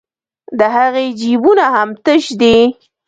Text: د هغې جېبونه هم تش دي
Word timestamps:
د 0.59 0.61
هغې 0.75 1.05
جېبونه 1.19 1.65
هم 1.75 1.89
تش 2.05 2.23
دي 2.41 2.57